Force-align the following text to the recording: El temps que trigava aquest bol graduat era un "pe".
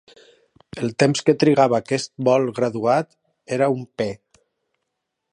El 0.83 0.93
temps 1.01 1.19
que 1.27 1.35
trigava 1.43 1.77
aquest 1.79 2.11
bol 2.29 2.49
graduat 2.61 3.11
era 3.59 3.69
un 3.75 3.85
"pe". 4.01 4.09